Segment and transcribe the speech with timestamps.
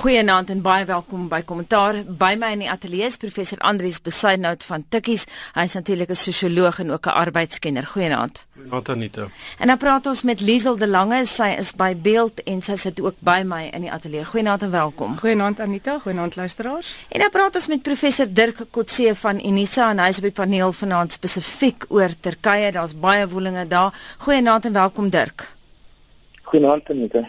[0.00, 1.98] Goeienaand en baie welkom by Kommentaar.
[2.08, 5.26] By my in die ateljee is professor Andrius Besuidnout van Tikkies.
[5.52, 7.86] Hy is natuurlik 'n sosioloog en ook 'n arbeidskenner.
[7.86, 8.46] Goeienaand.
[8.56, 9.28] Goeienaand Anita.
[9.58, 11.26] En dan praat ons met Liesel de Lange.
[11.26, 14.24] Sy is by Beeld en sy sit ook by my in die ateljee.
[14.24, 15.18] Goeienaand en welkom.
[15.18, 16.94] Goeienaand Anita, goeienaand luisteraars.
[17.08, 20.32] En dan praat ons met professor Dirk Kotse van Unisa en hy is op die
[20.32, 22.72] paneel vanaand spesifiek oor Turkye.
[22.72, 23.94] Daar's baie woelinge daar.
[24.18, 25.59] Goeienaand en welkom Dirk.
[26.50, 27.20] Goeienaand Anita.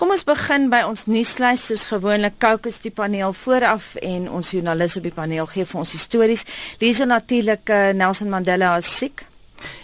[0.00, 4.96] Kom ons begin by ons nuuslys soos gewoonlik Kokes die paneel vooraf en ons joernalis
[4.96, 6.46] op die paneel gee vir ons stories.
[6.80, 9.26] Lees natuurlik uh, Nelson Mandela as siek.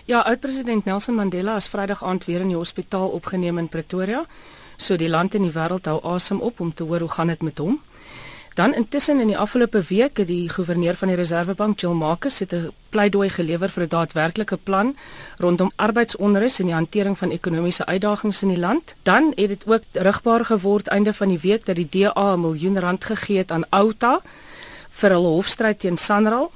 [0.08, 4.24] Ja, oud-president Nelson Mandela is Vrydag aand weer in die hospitaal opgeneem in Pretoria.
[4.80, 7.44] So die land en die wêreld hou asem op om te hoor hoe gaan dit
[7.44, 7.76] met hom.
[8.58, 12.52] Dan intussen in die afgelope week het die goewerneur van die Reserwebank, Jill Marcus, het
[12.52, 14.96] 'n pleidooi gelewer vir 'n daadwerklike plan
[15.36, 18.94] rondom arbeidsonrus en die hantering van ekonomiese uitdagings in die land.
[19.02, 22.78] Dan het dit ook rigbaar geword einde van die week dat die DA 'n miljoen
[22.78, 24.20] rand gegee het aan Outa
[24.90, 26.50] vir hulle hofstryd teen Sanral.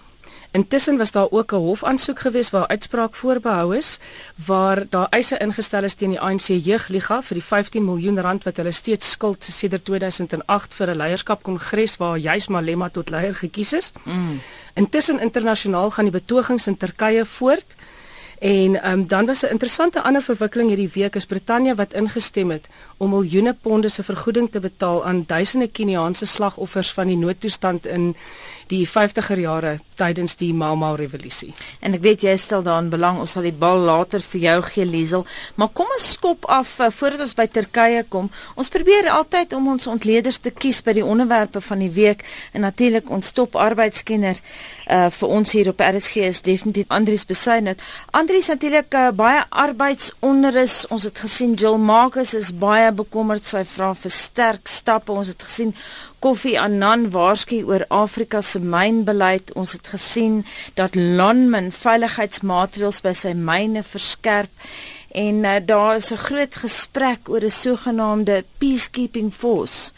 [0.53, 3.99] Intussen was daar ook 'n hofaansoek gewees waar uitspraak voorbehou is
[4.47, 8.57] waar daar eise ingestel is teen die ANC Jeugliga vir die 15 miljoen rand wat
[8.57, 13.93] hulle steeds skuld sedert 2008 vir 'n leierskapkongres waar juis Malema tot leier gekies is.
[14.05, 14.41] Mm.
[14.75, 17.77] Intussen internasionaal gaan die betogings in Turkye voort.
[18.43, 22.69] En um, dan was 'n interessante ander verwikkeling hierdie week is Brittanje wat ingestem het
[22.97, 28.17] om miljoene ponde se vergoeding te betaal aan duisende Keniaanse slagoffers van die noodtoestand in
[28.67, 31.53] die 50er jare tydens die Mau Mau revolusie.
[31.81, 34.87] En ek weet jy stel daarin belang, ons sal die bal later vir jou gee
[34.89, 35.27] Liesel,
[35.61, 38.31] maar kom ons skop af uh, voordat ons by Turkye kom.
[38.55, 42.65] Ons probeer altyd om ons ontleeders te kies by die onderwerpe van die week en
[42.67, 44.41] natuurlik ons top arbeidskenner
[44.91, 47.83] uh vir ons hier op RSG is definitief Andrius Besuidnout.
[48.33, 50.87] Andrius natuurlik uh, baie arbeidsonrus.
[50.89, 55.13] Ons het gesien Jill Marcus is baie bekommerd sy vra vir sterk stappe.
[55.13, 55.75] Ons het gesien
[56.25, 59.53] Koffie Annan waarsku oor Afrika se mynbeleid.
[59.53, 60.41] Ons het gesien
[60.81, 64.73] dat Lonmin veiligheidsmaatreëls by sy myne verskerp
[65.13, 69.93] en uh, daar is 'n groot gesprek oor 'n sogenaamde peacekeeping force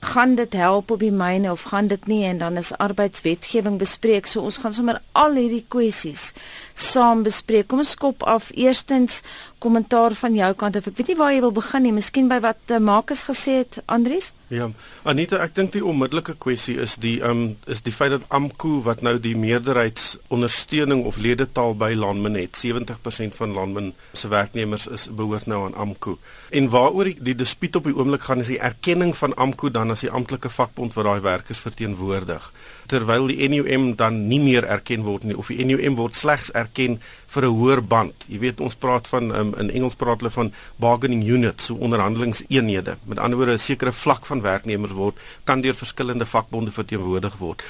[0.00, 4.26] gaan dit help op die myne of gaan dit nie en dan is arbeidswetgewing bespreek.
[4.26, 6.32] So ons gaan sommer al hierdie kwessies
[6.72, 7.68] saam bespreek.
[7.68, 9.20] Kom ons skop af eerstens
[9.60, 11.94] kommentaar van jou kant of ek weet nie waar jy wil begin nie.
[11.94, 14.32] Miskien by wat uh, Marcus gesê het, Andries?
[14.50, 14.66] Ja,
[15.06, 19.04] Anita, ek dink die onmiddellike kwessie is die um is die feit dat AMKU wat
[19.06, 25.46] nou die meerderheidsondersteuning of ledetaal by Landmin het, 70% van Landmin se werknemers is behoort
[25.46, 26.16] nou aan AMKU.
[26.50, 29.94] En waaroor die, die dispuut op die oomblik gaan is die erkenning van AMKU dan
[29.94, 32.50] as die amptelike vakbond vir daai werkers verteenwoordig,
[32.90, 36.98] terwyl die NUM dan nie meer erken word nie of die NUM word slegs erken
[37.30, 38.26] vir 'n hoër band.
[38.26, 42.96] Jy weet ons praat van um, in Engels praat hulle van bargaining units, so onderhandelingseenhede.
[43.04, 47.62] Met ander woorde 'n sekere vlak van werknemers word kan deur verskillende vakbonde verteenwoordig word.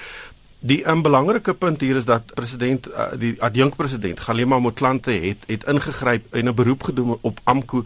[0.60, 5.64] Die um, belangrike punt hier is dat president uh, die adjunkpresident Galema Motlanthe het het
[5.64, 7.82] ingegryp en 'n beroep gedoen op AMKU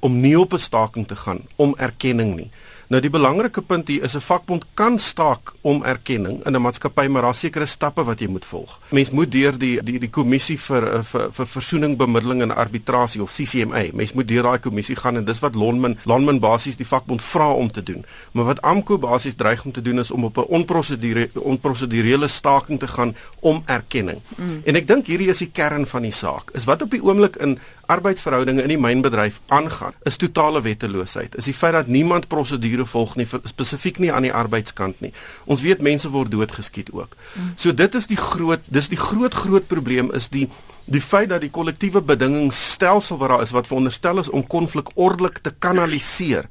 [0.00, 2.50] om nie op 'n staking te gaan om erkenning nie.
[2.88, 7.06] Nou die belangrike punt hier is 'n vakbond kan staak om erkenning in 'n maatskappy
[7.06, 8.80] maar daar sekerre stappe wat jy moet volg.
[8.90, 13.22] Mens moet deur die die die kommissie vir eh, vir vir versoening, bemiddeling en arbitrasie
[13.22, 13.84] of CCMA.
[13.92, 17.52] Mens moet deur daai kommissie gaan en dis wat Lonmin Lonmin basies die vakbond vra
[17.52, 18.04] om te doen.
[18.32, 22.78] Maar wat AMKU basies dreig om te doen is om op 'n onprosedure onprosedurele staking
[22.78, 24.20] te gaan om erkenning.
[24.36, 24.60] Mm.
[24.64, 26.50] En ek dink hierdie is die kern van die saak.
[26.54, 31.36] Is wat op die oomblik in arbeidsverhoudinge in die mynbedryf aangaan, is totale wetteloosheid.
[31.40, 35.12] Is die feit dat niemand prosedure prosedure volg nie spesifiek nie aan die arbeidskant nie.
[35.46, 37.16] Ons weet mense word doodgeskiet ook.
[37.56, 40.48] So dit is die groot dis die groot groot probleem is die
[40.86, 45.38] die feit dat die kollektiewe bedingingsstelsel wat daar is wat veronderstel is om konflik ordelik
[45.38, 46.48] te kanaliseer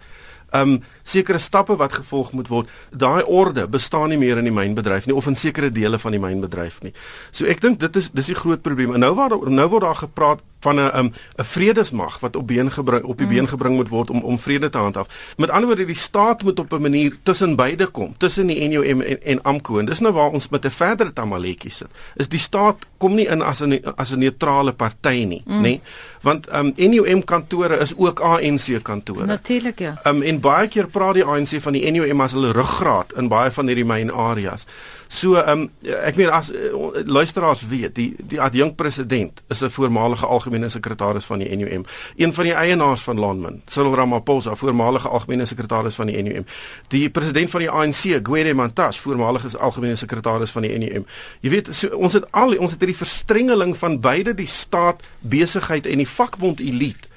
[0.53, 2.69] um sekere stappe wat gevolg moet word.
[2.91, 6.21] Daai orde bestaan nie meer in die mynbedryf nie of in sekere dele van die
[6.21, 6.93] mynbedryf nie.
[7.31, 8.93] So ek dink dit is dis die groot probleem.
[8.97, 12.71] En nou waar nou word daar gepraat van 'n 'n 'n vredesmag wat op been
[12.71, 13.33] gebring op die mm.
[13.33, 15.33] been gebring moet word om om vrede te handhaaf.
[15.37, 19.01] Met ander woorde die staat moet op 'n manier tussen beide kom, tussen die NUM
[19.01, 21.87] en en AMKU en dis nou waar ons met 'n verdere tamaletjie sit.
[22.15, 25.61] Is die staat kom nie in as 'n as 'n neutrale party nie, mm.
[25.61, 25.79] nê?
[26.21, 29.25] Want um NUM kantore is ook ANC kantore.
[29.25, 29.99] Natuurlik ja.
[30.03, 33.51] Um en baie keer praat die ANC van die NUM as hulle ruggraat in baie
[33.53, 34.65] van hierdie myn areas.
[35.07, 36.71] So ehm um, ek meen as uh,
[37.07, 41.85] luisteraars weet, die die adjunk president is 'n voormalige algemene sekretaris van die NUM,
[42.15, 46.45] een van die eienaars van Landmin, Cyril Ramaphosa, voormalige algemene sekretaris van die NUM.
[46.87, 51.05] Die president van die ANC, Gwede Mantashe, voormalige algemene sekretaris van die NUM.
[51.39, 55.85] Jy weet, so, ons het al ons het hierdie verstrengeling van beide die staat, besigheid
[55.85, 57.07] en die vakbond elite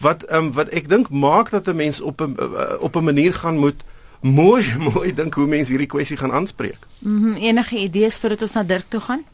[0.00, 3.04] wat ehm um, wat ek dink maak dat 'n mens op 'n uh, op 'n
[3.04, 3.84] manier gaan moet
[4.20, 4.64] mooi
[4.94, 6.86] mooi dink hoe mense hierdie kwessie gaan aanspreek.
[6.98, 9.24] Mhm, mm enige idees voordat ons na Dirk toe gaan?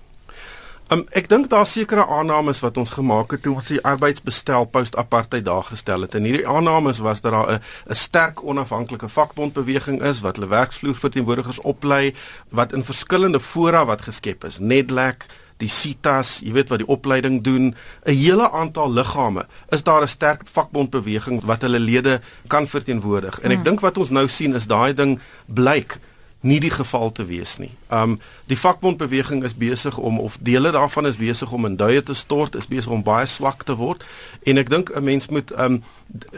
[0.93, 5.46] Um, ek dink daar sekerre aannames wat ons gemaak het toe ons die arbeidsbestel post-apartheid
[5.46, 6.12] daar gestel het.
[6.14, 10.94] En hierdie aannames was dat daar 'n 'n sterk onafhanklike vakbondbeweging is wat hulle werksvloer
[10.94, 12.14] verteenwoordigers oplei
[12.50, 14.58] wat in verskillende fora wat geskep is.
[14.58, 15.26] Nedlac,
[15.62, 17.75] die CITAS, jy weet wat die opleiding doen,
[18.05, 19.47] 'n hele aantal liggame.
[19.71, 23.41] Is daar 'n sterk vakbondbeweging wat hulle lede kan verteenwoordig?
[23.41, 23.65] En ek hmm.
[23.65, 25.99] dink wat ons nou sien is daai ding blyk
[26.45, 27.73] nie die geval te wees nie.
[27.89, 28.19] Um
[28.51, 32.55] die vakbondbeweging is besig om of dele daarvan is besig om in duie te stort,
[32.55, 34.05] is besig om baie swak te word
[34.45, 35.83] en ek dink 'n mens moet um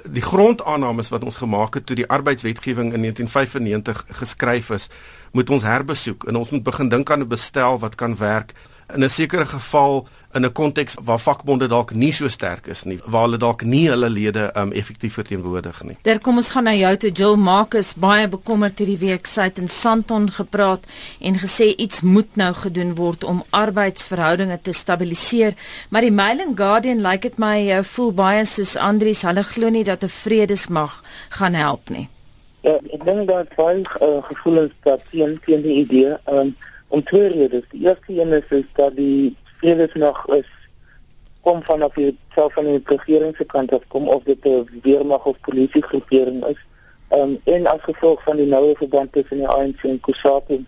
[0.05, 4.89] die grondaannames wat ons gemaak het toe die arbeidswetgewing in 1995 geskryf is,
[5.33, 8.55] moet ons herbesoek en ons moet begin dink aan 'n bestel wat kan werk
[8.95, 12.99] in 'n sekere geval in 'n konteks waar vakbonde dalk nie so sterk is nie,
[13.05, 15.97] waar hulle dalk nie hulle lede um effektief verteenwoordig nie.
[16.03, 19.59] Der kom ons gaan na jou toe Jill Marcus baie bekommerd hierdie week sy het
[19.59, 20.85] in Santon gepraat
[21.21, 25.55] en gesê iets moet nou gedoen word om arbeidsverhoudinge te stabiliseer,
[25.89, 29.43] maar die Mail and Guardian lyk like dit my uh, voel baie soos Andries, hulle
[29.43, 32.09] glo nie dat 'n vredesmag gaan help nie.
[32.61, 36.57] Ja, ek dink dat baie uh, gevoelens dat teen teen die idee um
[36.89, 37.65] om twee redes.
[37.71, 40.51] Die eerste een is, is dat die vredesmag is
[41.47, 45.27] kom vanaf die self van die regering se kant af kom of dit 'n weermag
[45.31, 46.59] of polisie groepering is.
[47.09, 50.65] Ehm um, en as gevolg van die noue verband tussen die ANC en Kusatu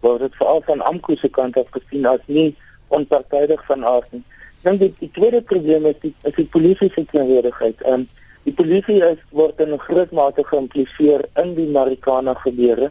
[0.00, 2.56] word dit veral van AMKU se kant af gesien as nie
[2.88, 4.24] onpartydig van aard nie.
[4.62, 7.82] Dan die, die tweede probleem is die is die polisie se teenwoordigheid.
[7.82, 8.08] Ehm um,
[8.42, 12.90] die polisie is word in 'n groot mate geïmpliseer in die Marikana gebeure.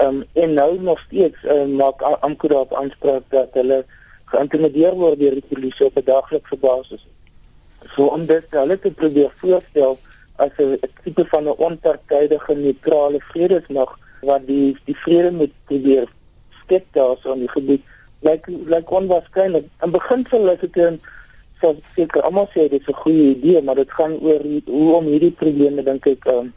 [0.00, 3.84] Ehm um, en nou nog steeds uh, maak Ankara op aanspraak dat hulle
[4.32, 7.02] geïntimideer word deur die polisie op 'n daglikse basis.
[7.94, 9.98] So om dit hulle te probeer voorstel
[10.36, 16.08] as 'n tipe van 'n onpartydige neutrale vredesmag wat die die vrede moet probeer
[16.62, 17.82] skep daar so in die gebied
[18.20, 19.66] lyk lyk onwaarskynlik.
[19.84, 21.00] In beginsel is dit 'n
[21.60, 25.04] so seker almal sê dit is 'n goeie idee, maar dit gaan oor hoe om
[25.04, 26.52] hierdie probleme dink ek um,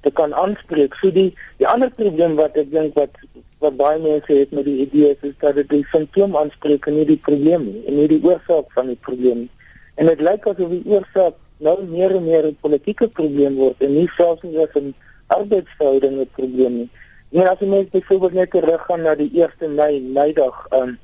[0.00, 0.94] te kan aanspreek.
[1.00, 3.16] So die die ander probleem wat ek dink wat
[3.60, 7.06] wat baie mense het met die idee is, dat dit die simptoom aanspreek en nie
[7.10, 9.50] die probleem nie en nie die oorsaak van die probleem nie.
[10.00, 13.94] En dit lyk asof die oorsaak nou meer en meer 'n politieke probleem word en
[13.94, 14.94] nie selfs nie 'n
[15.26, 16.90] arbeidsverhoudinge probleem nie.
[17.32, 20.98] En as jy net byvoorbeeld net teruggaan na die 1 Mei, Meidag, um,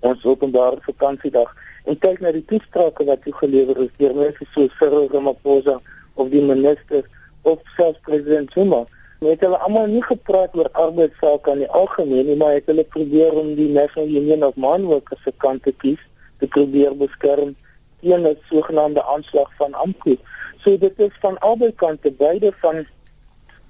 [0.00, 5.08] ons openbare vakansiedag en kyk na die toesprake wat toegelewer is deur mense so Cyril
[5.12, 5.78] Ramaphosa
[6.14, 7.08] of die ministers
[7.46, 8.84] of selfs president Zuma.
[9.24, 13.38] Net hulle almal nie gepraat oor arbeidsake aan die algemeen nie, maar het hulle probeer
[13.40, 16.02] om die National Union of Mine Workers se kant te kies
[16.42, 17.54] te probeer beskerm
[18.02, 20.16] teen 'n sogenaamde aanslag van AMKU.
[20.62, 22.86] So dit is van albei kante, beide van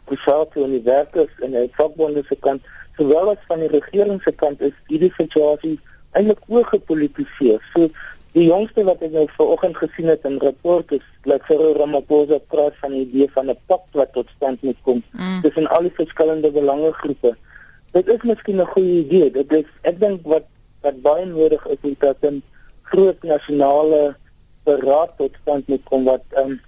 [0.05, 2.63] Kusatu en die werkers en die vakbonde se kant,
[2.97, 5.79] sowel as van die regering se kant is hierdie situasie
[6.17, 7.61] eintlik ook gepolitiseer.
[7.75, 7.89] So
[8.37, 12.75] Die jongste wat ek nou vanoggend gesien het in rapport is dat Cyril Ramaphosa praat
[12.83, 15.41] van 'n idee van 'n pak wat tot stand moet kom mm.
[15.43, 17.33] tussen al die verskillende belangegroepe.
[17.97, 19.31] Dit is miskien 'n goeie idee.
[19.31, 20.45] Dit is ek dink wat
[20.83, 22.43] wat baie nodig is is dat 'n
[22.83, 24.17] groot nasionale
[24.65, 26.61] beraad tot stand moet kom wat um,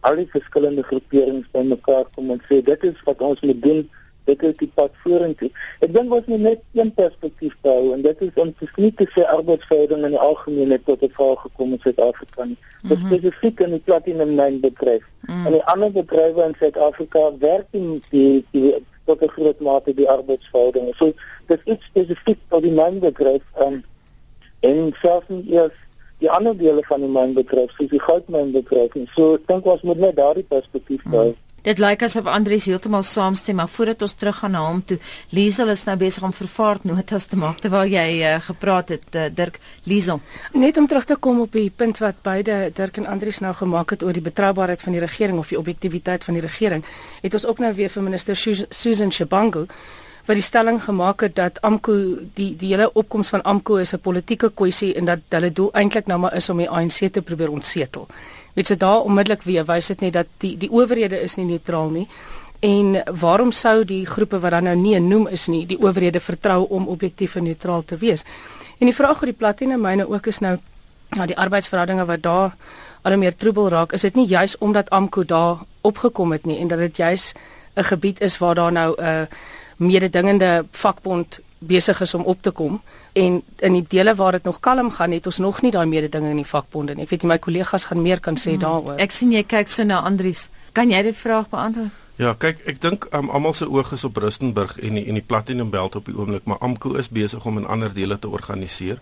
[0.00, 3.90] al die verskillende groeperings bymekaar kom en sê dit is wat ons moet doen
[4.24, 5.50] dit is die pad vorentoe.
[5.84, 9.26] Ek dink ons moet net een perspektief hou en dit is om sien te sê
[9.36, 12.44] arbeidsverhoudinge in die algemeen het tot 'n val gekom in Suid-Afrika.
[12.44, 13.06] Dit mm -hmm.
[13.06, 15.04] spesifiek in die platinum myn bedryf.
[15.20, 15.46] Mm -hmm.
[15.46, 20.10] En die ander bedrywe in Suid-Afrika werk nie die, die tot 'n groot mate die
[20.10, 20.94] arbeidsverhoudinge.
[20.94, 21.12] So
[21.46, 23.84] dit is iets spesifiek tot die myn bedryf um,
[24.60, 25.76] en selfs nie eers
[26.18, 28.92] die ander dele van die myn bedryf, soos die goudmyn bedryf.
[29.14, 31.28] So ek dink ons moet net daardie perspektief hou.
[31.28, 31.43] Mm.
[31.64, 34.98] Dit lyk asof Andries heeltemal saamstem, maar voordat ons teruggaan na hom toe,
[35.32, 39.30] Liesel is nou besig om vervaard notas te maak terwyl jy uh, gepraat het, uh,
[39.32, 39.56] Dirk
[39.88, 40.20] Liesel.
[40.52, 43.96] Net om terug te kom op die punt wat beide Dirk en Andries nou gemaak
[43.96, 46.84] het oor die betroubaarheid van die regering of die objektiviteit van die regering,
[47.24, 49.64] het ons ook nou weer vir minister Susan Shabangu
[50.24, 51.96] wat die stelling gemaak het dat AMKU
[52.36, 56.06] die die hele opkoms van AMKU is 'n politieke kwessie en dat hulle doel eintlik
[56.06, 58.08] nou maar is om die ANC te probeer ontsetel
[58.54, 61.90] weet jy daar onmiddellik weer wys dit net dat die die owerhede is nie neutraal
[61.90, 62.08] nie.
[62.60, 66.66] En waarom sou die groepe wat dan nou nie genoem is nie die owerhede vertrou
[66.68, 68.24] om objektief en neutraal te wees?
[68.78, 70.56] En die vraag oor die platine myne ook is nou
[71.14, 72.54] na die arbeidsverhoudinge wat daar
[73.02, 76.68] al meer troebel raak is dit nie juis omdat AMKU daar opgekom het nie en
[76.68, 77.34] dat dit juis
[77.76, 79.28] 'n gebied is waar daar nou 'n
[79.76, 82.80] mededingende vakbond besig is om op te kom
[83.14, 86.30] en in die dele waar dit nog kalm gaan het ons nog nie daai mededinge
[86.34, 87.06] in die vakbonde nie.
[87.06, 88.64] Ek weet nie my kollegas gaan meer kan sê hmm.
[88.64, 88.96] daaroor.
[89.02, 90.48] Ek sien jy kyk so na Andries.
[90.74, 91.94] Kan jy die vraag beantwoord?
[92.18, 95.24] Ja, kyk, ek dink um, almal se oog is op Rustenburg en die, en die
[95.26, 99.00] Platinum Belt op die oomblik, maar AMKU is besig om in ander dele te organiseer.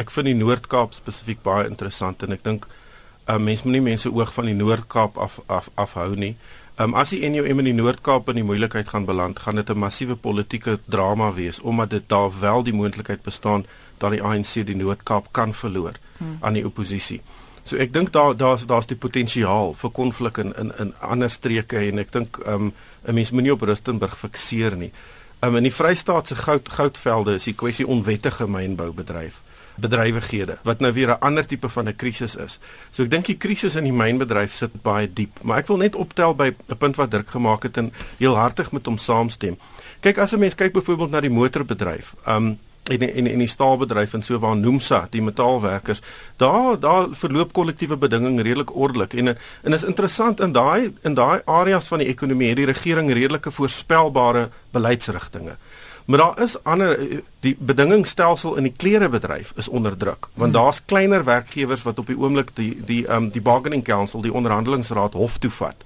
[0.00, 4.32] Ek vind die Noord-Kaap spesifiek baie interessant en ek dink uh, mense moenie mense oog
[4.32, 6.34] van die Noord-Kaap af af afhou nie.
[6.76, 9.78] Um, as die NUM in die Noord-Kaap in die moeilikheid gaan beland, gaan dit 'n
[9.78, 13.66] massiewe politieke drama wees omdat dit daar wel die moontlikheid bestaan
[13.98, 16.36] dat die ANC die Noord-Kaap kan verloor hmm.
[16.40, 17.22] aan die oppositie.
[17.62, 21.78] So ek dink daar daar's daar's die potensiaal vir konflik in in in ander streke
[21.78, 22.72] en ek dink um,
[23.06, 24.92] 'n mens moenie op Rustenburg fikseer nie.
[25.40, 29.43] Um, in die Vrystaat se goud goudvelde is die kwessie onwettige mynboubedryf
[29.74, 32.58] bedrywighede wat nou weer 'n ander tipe van 'n krisis is.
[32.90, 35.94] So ek dink die krisis in die mynbedryf sit baie diep, maar ek wil net
[35.94, 39.58] optel by 'n punt wat Dirk gemaak het en heel hartig met hom saamstem.
[40.00, 42.14] Kyk as 'n mens kyk byvoorbeeld na die motorbedryf.
[42.26, 46.02] Um en en en die staalbedryf en so waar Nomsa die metaalwerkers
[46.36, 49.28] daar daar verloop kollektiewe bedinging redelik ordelik en
[49.62, 53.50] en is interessant in daai in daai areas van die ekonomie het die regering redelike
[53.50, 55.56] voorspelbare beleidsrigtinge
[56.04, 56.98] Maar daar is ander
[57.40, 60.62] die bedingingsstelsel in die klerebedryf is onder druk want hmm.
[60.62, 65.12] daar's kleiner werkgewers wat op die oomblik die die um die bargaining council die onderhandelingsraad
[65.12, 65.84] hof toe vat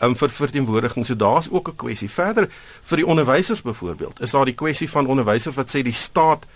[0.00, 2.48] um vir verteenwoordiging so daar's ook 'n kwessie verder
[2.82, 6.46] vir die onderwysers byvoorbeeld is daar die kwessie van onderwysers wat sê die staat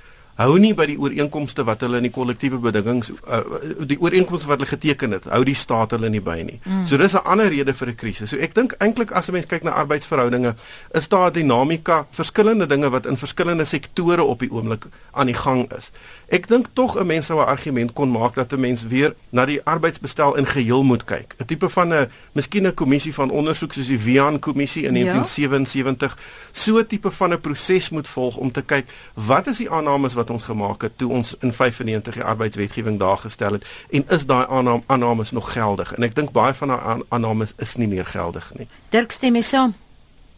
[0.40, 3.42] hou nie by die ooreenkomste wat hulle in die kollektiewe bedingings uh,
[3.88, 6.58] die ooreenkomste wat hulle geteken het hou die staat hulle nie by nie.
[6.64, 6.84] Mm.
[6.88, 8.30] So dis 'n ander rede vir 'n krisis.
[8.30, 10.54] So ek dink eintlik as 'n mens kyk na arbeidsverhoudinge
[10.94, 15.34] is daar 'n dinamika, verskillende dinge wat in verskillende sektore op die oomblik aan die
[15.34, 15.92] gang is.
[16.28, 19.44] Ek dink tog 'n mens sou 'n argument kon maak dat 'n mens weer na
[19.46, 21.34] die arbeidsbestel in geheel moet kyk.
[21.38, 25.12] 'n Tipe van 'n miskien 'n kommissie van ondersoek soos die Wian kommissie in ja?
[25.12, 26.18] 1977,
[26.52, 30.14] so 'n tipe van 'n proses moet volg om te kyk wat is die aannames
[30.14, 34.26] wat ons gemaak het toe ons in 95 die arbeidswetgewing daar gestel het en is
[34.26, 35.92] daai aanname aannames nog geldig?
[35.92, 38.66] En ek dink baie van daai aannames is nie meer geldig nie.
[38.90, 39.74] Dirk stem mee saam.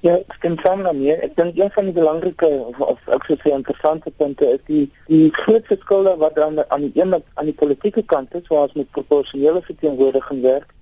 [0.04, 1.16] Ja, ek stem saam daarmee.
[1.24, 4.84] Ek dink een van die belangrike of, of ek sou sê interessante punte is die
[5.08, 8.76] die groot verskille wat dan aan die een aan die politieke kant is waar ons
[8.76, 10.74] met proporsionele verteenwoordiging werk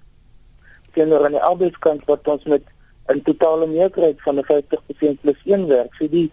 [0.97, 2.67] teenoor aan die arbeidskant wat ons met
[3.15, 5.95] 'n totale meerderheid van 'n 50% plus 1 werk.
[5.95, 6.31] So die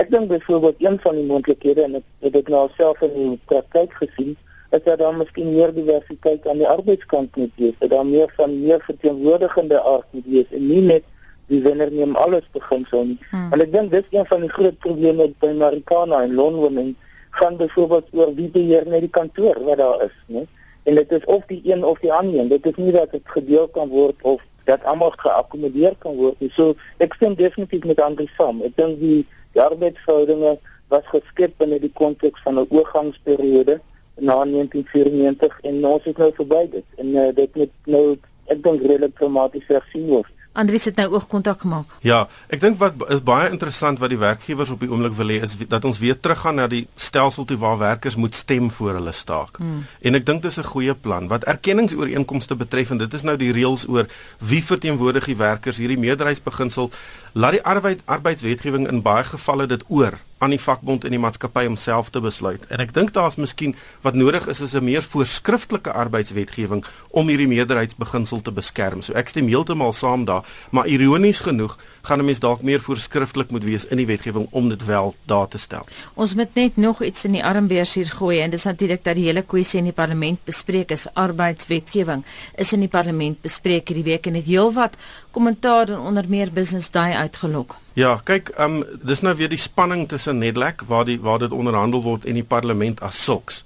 [0.00, 3.40] Ek dink byvoorbeeld een van die moontlikhede en ek het dit nou self in die
[3.50, 4.36] praktyk gesien,
[4.72, 8.54] is dat daar miskien meer diversiteit aan die arbeidskant moet wees, dat daar meer van
[8.60, 11.04] meer verteenwoordigende aard moet wees en nie net
[11.52, 13.18] die wenner neem alles begin so nie.
[13.30, 13.50] Hmm.
[13.52, 16.94] En ek dink dis een van die groot probleme by Marikana en Londen en
[17.36, 20.46] gaan byvoorbeeld oor wie beheer net die kantoor wat daar is, né?
[20.88, 22.48] En dit is of die een of die ander een.
[22.48, 26.50] Dit is nie dat dit gedeel kan word of dat almal geakkommodeer kan word nie.
[26.56, 28.62] So ek stem definitief met Andri saam.
[28.66, 29.22] Ek dink die
[29.52, 33.80] Die arbeidsverhoudinge was geskep binne die konteks van 'n oorgangsperiode
[34.14, 38.04] na 1994 en ons is nou verby dit en uh, dit moet nou
[38.46, 40.30] ek dink redelik dramaties hersien word.
[40.52, 41.92] Andries het nou oogkontak gemaak.
[42.04, 45.38] Ja, ek dink wat is baie interessant wat die werkgewers op die oomblik wil hê
[45.46, 49.14] is dat ons weer teruggaan na die stelsel toe waar werkers moet stem voor hulle
[49.16, 49.56] staak.
[49.62, 49.86] Hmm.
[50.04, 51.28] En ek dink dis 'n goeie plan.
[51.28, 54.06] Wat erkenningsooreenkomste betref en dit is nou die reëls oor
[54.38, 56.90] wie verteenwoordig die werkers, hierdie meerderheidsbeginsel
[57.32, 61.62] laat die arbeid arbeidswetgewing in baie gevalle dit oor aan die vakbond en die maatskappy
[61.70, 62.64] om self te besluit.
[62.74, 67.46] En ek dink daar's miskien wat nodig is is 'n meer voorskriftelike arbeidswetgewing om hierdie
[67.46, 69.02] meerderheidsbeginsel te beskerm.
[69.02, 73.50] So ek stem heeltemal saam daar, maar ironies genoeg gaan 'n mens dalk meer voorskriftelik
[73.50, 75.86] moet wees in die wetgewing om dit wel daar te stel.
[76.14, 79.24] Ons moet net nog iets in die armbeurs hier gooi en dis natuurlik dat die
[79.24, 81.06] hele kwessie in die parlement bespreek is.
[81.14, 82.24] Arbeidswetgewing
[82.56, 84.96] is in die parlement bespreek hierdie week en het heelwat
[85.30, 87.76] kommentaar en onder meer business daai uitgelok.
[87.98, 91.52] Ja, kyk, ehm um, dis nou weer die spanning tussen Nedlac waar die waar dit
[91.52, 93.62] onderhandel word en die parlement as sulks.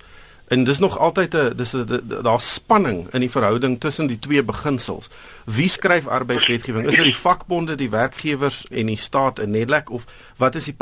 [0.46, 1.74] En dis nog altyd 'n dis
[2.22, 5.08] daar's spanning in die verhouding tussen die twee beginsels.
[5.44, 6.86] Wie skryf arbeidswetgewing?
[6.86, 10.04] Is dit die vakbonde, die werkgewers en die staat in Nedlac of
[10.36, 10.76] wat is die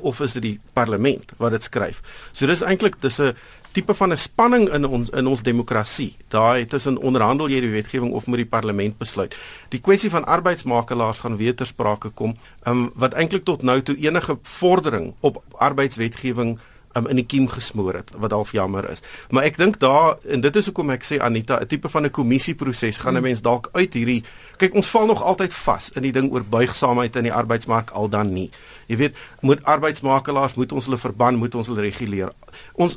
[0.00, 2.00] of is dit die parlement wat dit skryf?
[2.32, 3.36] So dis eintlik dis 'n
[3.72, 6.16] tipe van 'n spanning in ons in ons demokrasie.
[6.28, 9.36] Daai tussen onderhandel jy die wetgewing of moet die parlement besluit.
[9.68, 12.36] Die kwessie van arbeidsmakelaars gaan weer ter sprake kom,
[12.66, 16.58] um, wat eintlik tot nou toe enige vordering op arbeidswetgewing
[16.96, 19.02] um, in die kiem gesmoor het wat half jammer is.
[19.30, 22.10] Maar ek dink daar en dit is hoekom ek sê Anita, 'n tipe van 'n
[22.10, 23.24] kommisieproses gaan 'n hmm.
[23.24, 24.24] mens dalk uit hierdie
[24.56, 28.08] kyk ons val nog altyd vas in die ding oor buigsaamheid in die arbeidsmark al
[28.08, 28.50] dan nie.
[28.86, 32.32] Jy weet, moet arbeidsmakelaars moet ons hulle verban, moet ons hulle reguleer.
[32.74, 32.96] Ons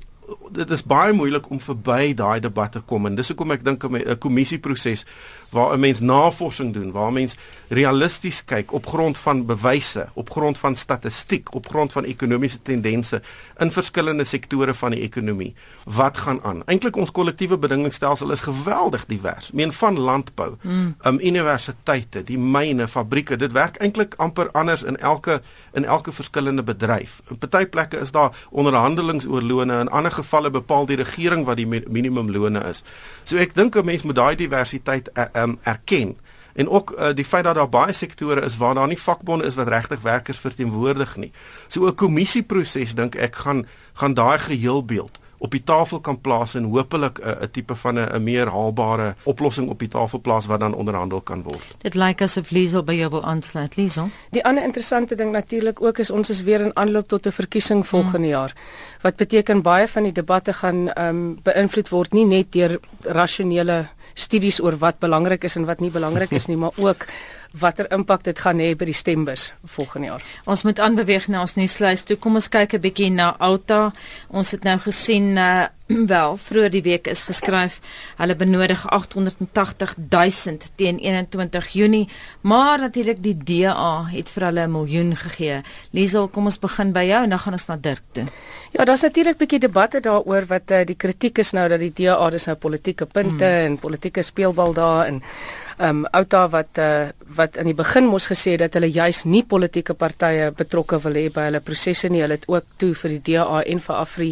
[0.51, 4.17] dit is baie moeilik om verby daai debatte kom en dis hoekom ek dink 'n
[4.17, 5.05] kommissieproses
[5.53, 7.37] waar 'n mens navorsing doen, waar 'n mens
[7.67, 13.21] realisties kyk op grond van bewyse, op grond van statistiek, op grond van ekonomiese tendense
[13.57, 15.55] in verskillende sektore van die ekonomie.
[15.83, 16.63] Wat gaan aan?
[16.65, 19.51] Eintlik ons kollektiewe bedingingsstelsel is geweldig divers.
[19.51, 20.95] Meen van landbou, mm.
[21.05, 25.41] um universiteite, die myne, fabrieke, dit werk eintlik amper anders in elke
[25.73, 27.21] in elke verskillende bedryf.
[27.29, 31.59] In party plekke is daar onderhandelinge oor lone, in ander gevalle bepaal die regering wat
[31.61, 32.83] die minimumlone is.
[33.23, 36.17] So ek dink 'n mens moet daai diversiteit uh, um, erken
[36.53, 39.55] en ook uh, die feit dat daar baie sektore is waar daar nie vakbonde is
[39.55, 41.31] wat regtig werkers verteenwoordig nie.
[41.67, 46.69] So 'n kommissieproses dink ek gaan gaan daai geheelbeeld op die tafel kan plaas en
[46.71, 50.73] hopelik 'n uh, tipe van 'n meer haalbare oplossing op die tafel plaas wat dan
[50.73, 51.75] onderhandel kan word.
[51.77, 54.09] Dit lyk asof Liesel by jou wil aansluit, Liesel.
[54.31, 57.87] Die ander interessante ding natuurlik ook is ons is weer in aanloop tot 'n verkiesing
[57.87, 58.35] volgende hmm.
[58.35, 58.55] jaar.
[59.01, 63.87] Wat beteken baie van die debatte gaan ehm um, beïnvloed word nie net deur rasionele
[64.13, 67.05] studies oor wat belangrik is en wat nie belangrik is nie, maar ook
[67.53, 70.23] watter impak dit gaan hê by die stembus volgende jaar.
[70.49, 72.17] Ons moet aanbeweeg na ons nuuslys toe.
[72.17, 73.93] Kom ons kyk 'n bietjie na Outa.
[74.29, 75.67] Ons het nou gesien uh
[76.13, 77.79] wel vroeër die week is geskryf
[78.17, 82.07] hulle benodig 880 000 teen 21 Junie,
[82.41, 85.61] maar natuurlik die DA het vir hulle 'n miljoen gegee.
[85.91, 88.25] Liesel, kom ons begin by jou en dan gaan ons na Dirk toe.
[88.71, 92.29] Ja, daar's natuurlik bietjie debatte daaroor wat uh, die kritiek is nou dat die DA
[92.29, 93.65] dis nou politieke punte hmm.
[93.65, 98.27] en politieke speelbal daar en ehm um, Outa wat uh, wat in die begin mos
[98.31, 102.21] gesê dat hulle juis nie politieke partye betrokke wil hê by hulle prosesse nie.
[102.21, 104.31] Hulle het ook toe vir die DA en vir Afri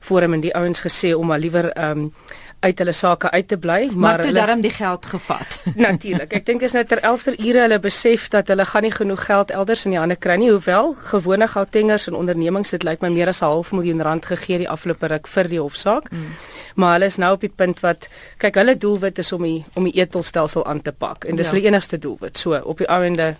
[0.00, 2.12] Forum en die ouens gesê om maar liewer um,
[2.60, 5.58] uit hulle sake uit te bly, maar, maar toe daarom die geld gevat.
[5.86, 6.32] Natuurlik.
[6.34, 9.52] Ek dink dis nou ter 11 ure hulle besef dat hulle gaan nie genoeg geld
[9.54, 13.30] elders in die hande kry nie, hoewel gewone Gautengers en ondernemings dit lyk my meer
[13.30, 16.10] as 'n half miljoen rand gegee die afgelope ruk vir die hofsaak.
[16.10, 16.34] Mm.
[16.74, 19.84] Maar hulle is nou op die punt wat kyk hulle doelwit is om die om
[19.84, 21.54] die etelstelsel aan te pak en dis ja.
[21.54, 22.38] hulle enigste doelwit.
[22.38, 23.34] So op die ouende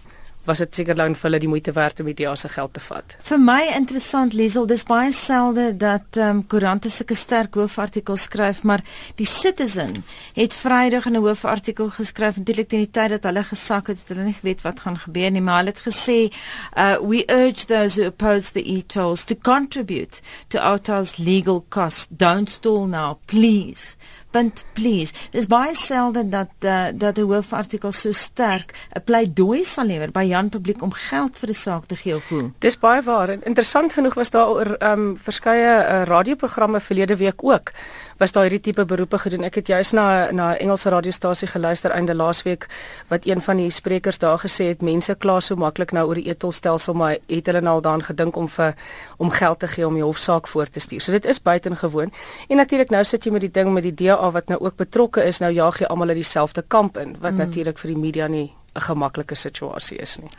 [0.48, 2.80] was dit seker lank vir hulle die moeite werd om die DA se geld te
[2.80, 3.16] vat.
[3.28, 8.62] Vir my interessant Liesel, dis baie selde dat ehm um, koerante sulke sterk hoofartikels skryf,
[8.64, 8.82] maar
[9.20, 9.94] die Citizen
[10.36, 14.24] het Vrydag 'n hoofartikel geskryf eintlik teen die tyd dat hulle gesak het, het hulle
[14.24, 16.32] nie geweet wat gaan gebeur nie, maar hulle het gesê,
[16.76, 22.06] uh, "We urge those who oppose the e-tolls to contribute to Auto's legal costs.
[22.10, 23.96] Don't stall now, please."
[24.30, 25.14] Punt please.
[25.30, 30.24] Dis baie selde dat uh, dat 'n hoofartikel so sterk 'n pleidooi sal lewer by
[30.28, 32.50] Jan publiek om geld vir 'n saak te gee of hoe.
[32.58, 33.30] Dis baie waar.
[33.30, 37.72] Interessant genoeg was daar oor ehm um, verskeie uh, radioprogramme verlede week ook
[38.18, 39.44] was daar hierdie tipe beroepe gedoen.
[39.46, 42.66] Ek het juis na na 'n Engelse radiostasie geluister einde laasweek
[43.08, 46.28] wat een van die sprekers daar gesê het mense kla so maklik nou oor die
[46.28, 48.74] etolstelsel maar het hulle nou al daaraan gedink om vir
[49.16, 51.00] om geld te gee om die hofsaak voor te stuur.
[51.00, 52.12] So dit is buitengewoon.
[52.48, 55.24] En natuurlik nou sit jy met die ding met die DA wat nou ook betrokke
[55.24, 55.38] is.
[55.38, 57.38] Nou jaag jy almal uit dieselfde kamp in wat mm.
[57.38, 60.30] natuurlik vir die media nie 'n gemaklike situasie is nie.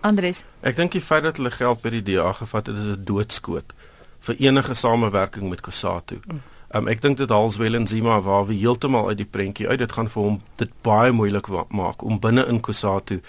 [0.00, 0.46] Andres.
[0.60, 3.72] Ek dink die feit dat hulle geld by die DA gevat het is 'n doodskoot
[4.20, 6.20] vir enige samewerking met Kusatu.
[6.26, 6.40] Mm.
[6.74, 9.78] Um, ek dink dit hals wel en Zima waar we heeltemal uit die prentjie uit.
[9.78, 13.20] Dit gaan vir hom dit baie moeilik maak om binne in Kusatu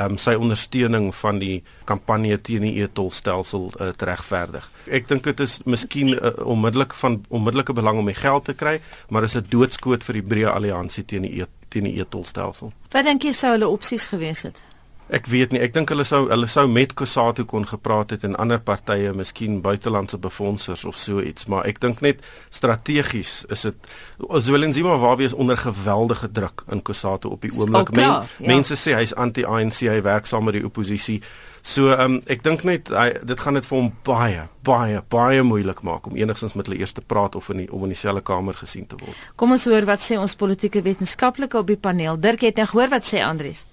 [0.00, 4.70] um, sy ondersteuning van die kampanje teen die etolstelsel uh, te regverdig.
[4.86, 8.78] Ek dink dit is miskien uh, onmiddellik van onmiddellike belang om die geld te kry,
[9.10, 12.72] maar is 'n doodskoot vir die breë alliansie teen die teen die etolstelsel.
[12.90, 14.62] Wat dink jy sou hulle opsies gewees het?
[15.08, 18.36] Ek weet nie, ek dink hulle sou hulle sou met Kusatu kon gepraat het en
[18.36, 22.20] ander partye, miskien buitelandse befondsers of so iets, maar ek dink net
[22.52, 23.92] strategies is dit
[24.44, 27.94] Zwelenzima waar wees onder geweldige druk in Kusatu op die oomblik.
[27.96, 28.18] Men, ja.
[28.44, 31.22] Mense sê hy's anti-ANC, hy werk saam met die oppositie.
[31.64, 35.80] So um, ek dink net hy dit gaan dit vir hom baie baie baie moeilik
[35.86, 38.60] maak om enigstens met hulle eers te praat of in die, om in dieselfde kamer
[38.60, 39.16] gesien te word.
[39.40, 42.20] Kom ons hoor wat sê ons politieke wetenskaplike op die paneel.
[42.20, 43.64] Dirk het nou gehoor wat sê Andries.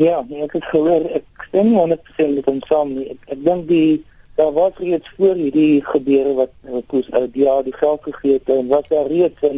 [0.00, 3.10] Ja, nee, ek het gehoor ek stem nie 100% met hom saam nie.
[3.12, 4.04] Ek, ek dink die
[4.40, 6.52] daar was reeds voor hierdie gebeure wat
[6.88, 9.48] koes uit uh, ja, die geld gegee het en wat daar reeds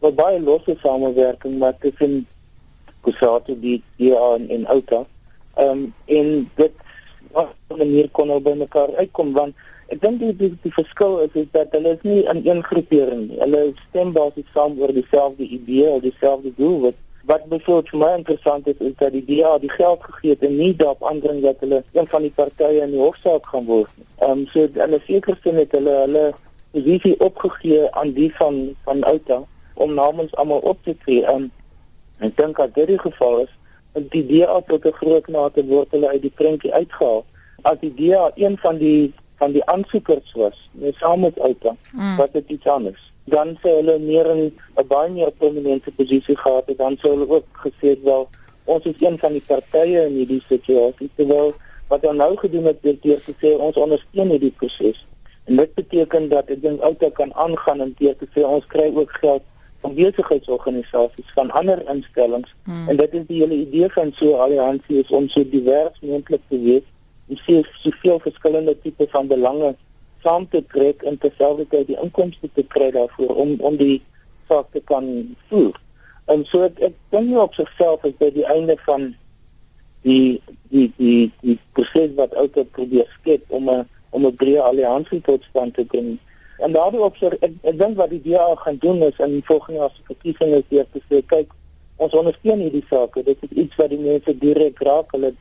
[0.00, 2.26] wat baie losse samewerking maar tussen
[3.04, 5.04] Kusatu die DA en, en Outa.
[5.54, 6.72] Ehm um, en dit
[7.32, 9.54] was 'n manier kon hulle by mekaar uitkom want
[9.88, 13.28] ek dink die, die die verskil is is dat hulle is nie in een groepering
[13.28, 13.38] nie.
[13.40, 16.94] Hulle stem basies saam oor dieselfde idee dieselfde doel wat
[17.28, 20.56] wat byvoorbeeld vir my interessant is is dat die DA die geld gegee het en
[20.56, 24.06] nie daarop aandring dat hulle een van die partye in die hofsaak gaan word nie.
[24.18, 26.22] Ehm um, so hulle seker sin het hulle hulle
[26.72, 29.42] posisie opgegee aan die van van Outa
[29.74, 31.20] om namens almal op te tree.
[31.24, 31.50] Ehm um,
[32.24, 33.52] ek dink dat dit die geval is
[33.92, 37.24] dat die DA tot 'n groot mate word hulle uit die prentjie uitgehaal.
[37.62, 42.16] As die DA een van die van die aansoekers was, net saam met Outa, mm.
[42.16, 43.07] wat dit iets anders.
[43.28, 44.42] Dan sou hulle meer in
[44.76, 48.28] 'n baie meer prominente posisie gehad het, dan sou hulle ook gesê het wel
[48.64, 51.54] ons is een van die partye in hierdie situasie, terwyl
[51.88, 55.06] wat hulle nou gedoen het deur te sê ons ondersteun hierdie proses.
[55.44, 58.92] En dit beteken dat ek dink Outa kan aangaan en deur te sê ons kry
[58.94, 59.42] ook geld
[59.80, 62.88] van besigheidsorganisasies van ander instellings hmm.
[62.88, 66.42] en dit is die hele idee van so 'n alliansie is om so divers moontlik
[66.48, 66.86] te wees
[67.28, 69.74] en soveel verskillende tipe van belange
[70.28, 74.00] saam te trek en terselfdertyd die inkomste te kry daarvoor om om die
[74.48, 75.06] saak te kan
[75.48, 75.76] voer.
[76.28, 79.08] En so ek, ek dink nie op sigself is dit die einde van
[80.04, 80.40] die
[80.72, 85.44] die die die proses wat ouer probeer skep om 'n om 'n breë alliansie tot
[85.48, 86.18] stand te bring.
[86.58, 89.80] En daardie opsig ek, ek dink wat die DA gaan doen is in die volgende
[89.80, 91.52] jaar se verkiesing is weer te sê kyk
[91.96, 93.22] ons ondersteun hierdie sake.
[93.22, 95.12] Dit is iets wat die mense direk raak.
[95.12, 95.34] Hulle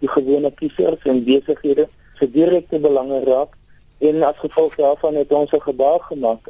[0.00, 3.56] die gewone kiesers en besighede se direkte belange raak
[4.04, 6.48] en as gevolg daarvan het ons 'n gebaar gemaak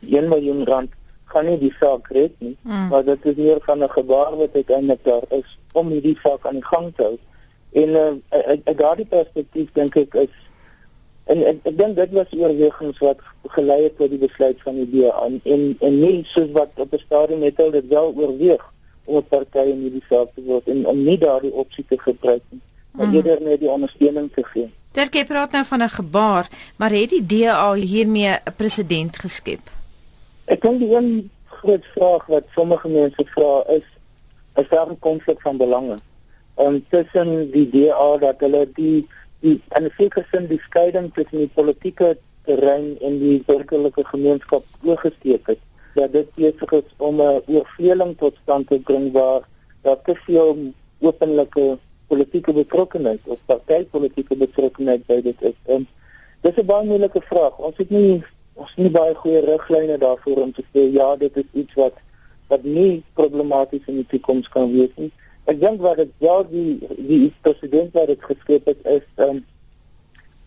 [0.00, 0.90] 1 miljoen rand
[1.32, 2.88] kan nie die saak red nie mm.
[2.88, 6.60] maar dit is meer van 'n gebaar wat uiteindelik daar is om hierdie saak aan
[6.60, 7.18] die gang te hou
[7.82, 10.34] en uh, ek daardie perspektief dink ek is
[11.24, 13.20] en ek, ek dink dit was oorwegings wat
[13.56, 16.92] gelei het tot die besluit van die DA en en, en nie soos wat op
[16.92, 18.64] 'n stadium het hulle dit wel oorweeg
[19.04, 22.42] om 'n party in hierdie saak te word en om nie daardie opsie te gebruik
[22.48, 22.60] nie
[22.92, 23.14] maar mm.
[23.14, 24.70] eerder net die ondersteuning te gee.
[24.92, 29.60] Terwyl praat nou van 'n gebaar, maar het die DA hiermee 'n president geskep?
[30.44, 33.86] Ek dink die een groot vraag wat sommige mense vra is
[34.56, 35.96] is daar 'n konflik van belange?
[36.54, 39.08] En tussen die DA dat hulle die
[39.40, 45.46] die en seker sin die skeiding tussen die politieke terrein en die burgerlike gemeenskap oorgesteek
[45.46, 45.58] het
[45.94, 49.42] dat dit besig is om 'n oorvleeling tot stand te bring waar
[49.82, 50.56] daar te veel
[51.00, 51.78] openlike
[52.12, 55.58] politieke betrokkenheid of partytetiese betrokkenheid by dit is.
[55.74, 55.86] En
[56.44, 57.58] dis 'n baie moeilike vraag.
[57.58, 58.22] Ons het nie
[58.54, 61.96] ons nie baie goeie riglyne daarvoor om te sê ja, dit is iets wat
[62.48, 65.10] wat nie problematies in die toekoms kan wees nie.
[65.50, 69.44] Ek dink wat dit wel die die president wat dit geskep het is um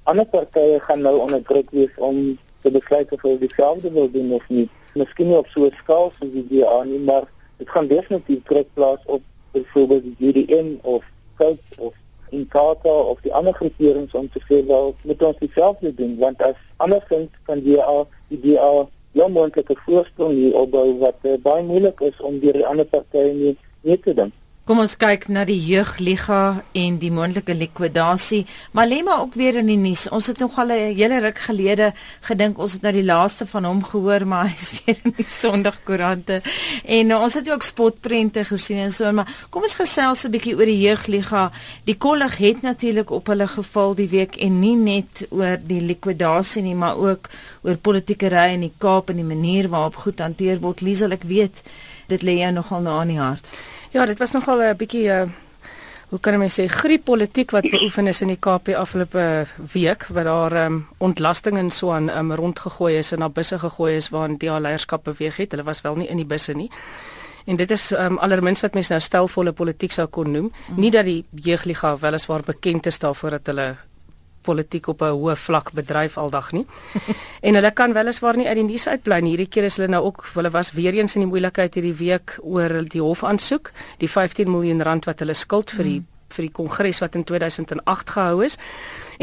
[0.04, 4.32] ander partye gaan nou onder druk wees om te besluit of hulle dieselfde wil doen
[4.38, 4.69] of nie.
[4.93, 7.25] Miskien nie op so 'n skaal soos die DA nie, maar
[7.58, 11.04] dit gaan definitief druk plaas op byvoorbeeld die JDM of
[11.37, 11.93] Coach of
[12.31, 16.57] Inkatha of die ander groeperings om te sê wel moet ons dieselfde doen want as
[16.77, 21.63] andersins kan jy al die die al jou moontlike voorstel hier opbou wat uh, baie
[21.63, 23.53] moeilik is om deur die ander partye nie,
[23.87, 24.33] nie te doen.
[24.65, 28.39] Kom ons kyk na die jeugliga en die moontlike likwidasie.
[28.73, 30.08] Malema ook weer in die nuus.
[30.10, 33.63] Ons het nog al 'n hele ruk gelede gedink ons het nou die laaste van
[33.65, 36.41] hom gehoor, maar hy's weer in die Sondagkoerante.
[36.84, 40.65] En ons het ook spotprente gesien en so, maar kom ons gesels 'n bietjie oor
[40.65, 41.51] die jeugliga.
[41.86, 46.63] Die kollig het natuurlik op hulle geval die week en nie net oor die likwidasie
[46.63, 47.30] nie, maar ook
[47.62, 50.82] oor politieke ry in die Kaap en die manier waarop goed hanteer word.
[50.82, 51.62] Liesel, ek weet
[52.08, 53.45] dit lê jou nogal na aan die hart.
[53.95, 55.23] Ja, dit was nogal 'n bietjie uh
[56.10, 60.23] hoe kan mense sê griep politiek wat beoefen is in die KP afgelope week waar
[60.23, 64.38] daar um, ontlasting en so aan um, rondgegooi is en na busse gegooi is waar
[64.38, 65.51] die leierskap beweeg het.
[65.51, 66.69] Hulle was wel nie in die busse nie.
[67.45, 70.51] En dit is um, allermins wat mense nou stelvolle politiek sou kon noem.
[70.67, 70.79] Mm.
[70.79, 73.75] Nie dat die jeugliga weliswaar bekend is daarvoor dat hulle
[74.45, 76.65] politiek op 'n hoë vlak bedryf aldag nie.
[77.47, 79.36] en hulle kan weliswaar nie uit die nuus uitbly nie.
[79.36, 82.38] Hierdie keer is hulle nou ook hulle was weer eens in die moeilikheid hierdie week
[82.41, 86.03] oor die hofaansoek, die 15 miljoen rand wat hulle skuld vir die
[86.36, 88.58] vir die kongres wat in 2008 gehou is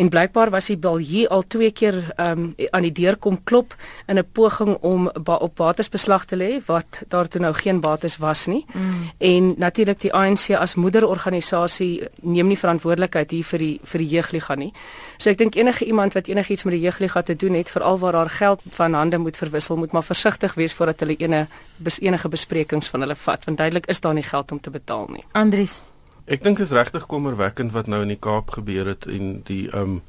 [0.01, 3.75] en blykbaar was die Balje al twee keer um, aan die deur kom klop
[4.09, 7.81] in 'n poging om ba op bates beslag te lê wat daar toe nou geen
[7.81, 8.65] bates was nie.
[8.73, 9.11] Mm.
[9.19, 14.55] En natuurlik die ANC as moederorganisasie neem nie verantwoordelikheid hier vir die vir die jeugliga
[14.55, 14.73] nie.
[15.19, 18.13] So ek dink enige iemand wat enigiets met die jeugliga te doen het, veral waar
[18.13, 21.47] daar geld van hande moet verwissel, moet maar versigtig wees voordat hulle ene
[21.77, 25.09] bes, enige besprekings van hulle vat, want duidelik is daar nie geld om te betaal
[25.13, 25.25] nie.
[25.33, 25.81] Andries
[26.31, 29.67] Ek dink dit is regtig kommerwekkend wat nou in die Kaap gebeur het en die
[29.73, 30.01] ehm um,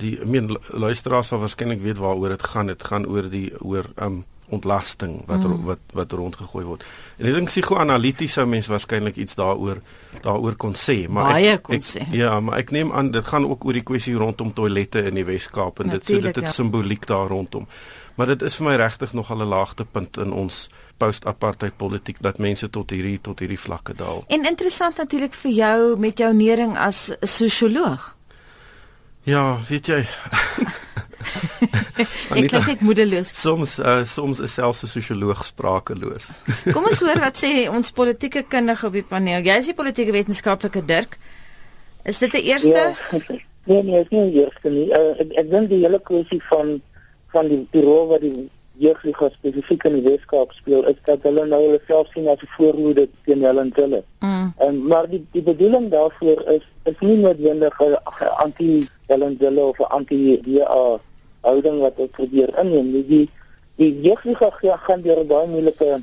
[0.00, 2.70] die I mean luisteraars sal waarskynlik weet waaroor dit gaan.
[2.72, 5.62] Dit gaan oor die oor ehm um, ontlasting wat mm.
[5.68, 6.84] wat wat rondgegooi word.
[7.18, 9.80] En ek dink psigoanalities sou mense waarskynlik iets daaroor
[10.24, 12.04] daaroor kon sê, maar Baie ek, kon ek sê.
[12.16, 15.24] ja, maar ek neem aan dit gaan ook oor die kwessie rondom toilette in die
[15.24, 16.52] Wes-Kaap en dit so dit het ja.
[16.52, 17.66] simboliek daar rondom.
[18.18, 20.68] Maar dit is vir my regtig nog al 'n laagtepunt in ons
[21.00, 24.24] post-apartheid politiek dat mense tot hierdie tot hierdie vlakke daal.
[24.28, 28.16] En interessant natuurlik vir jou met jou nering as 'n sosioloog.
[29.22, 30.06] Ja, weet jy.
[32.36, 33.32] ek klink net moedeloos.
[33.36, 36.30] Soms uh, soms is selfs 'n sosioloog sprakeloos.
[36.74, 39.44] Kom ons hoor wat sê ons politieke kundige op die paneel.
[39.44, 41.18] Jy is die politieke wetenskaplike Dirk.
[42.04, 42.80] Is dit 'n eerste?
[42.80, 43.20] Ja.
[43.64, 44.88] Nee, nee, is nie die eerste nie.
[44.88, 46.80] Uh, ek ek dink die hele kwessie van
[47.32, 48.48] van die die rol wat die
[48.80, 52.52] jeugliga spesifiek in die Weskaap speel is dat hulle nou hulle self sien as 'n
[52.56, 54.02] voorhoede teen hulle en hulle.
[54.20, 54.52] Mm.
[54.66, 57.96] En maar die die bedoeling daarvoor is is nie noodwendig 'n
[58.44, 61.00] anti hulle en hulle of 'n anti DA
[61.46, 62.92] houding wat ek probeer inneem.
[62.92, 63.26] Die die,
[63.80, 64.50] die jeugliga
[64.86, 66.00] gaan deur 'n baie moeilike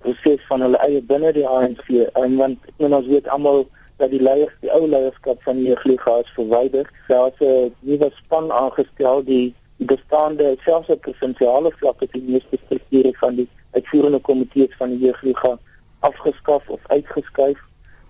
[0.00, 1.86] proses van hulle eie binne die ANC
[2.22, 3.66] en want ek meen ons weet almal
[4.00, 6.90] dat die leiers die ou leierskap van die jeugliga is verwyder.
[7.08, 13.12] Daar's 'n nuwe span aangestel die bestaande selfs op provinsiale vlak het die meeste strukture
[13.20, 15.58] van die uitvoerende komitees van die jeugliga
[16.00, 17.58] afgeskaf of uitgeskuif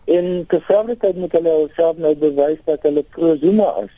[0.05, 3.93] en terselfdertyd moet hulle self nou bewys dat hulle pro-Zuma is.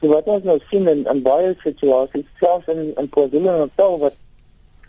[0.00, 4.16] So wat ons nou sien in, in baie situasies selfs in in KwaZulu-Natal wat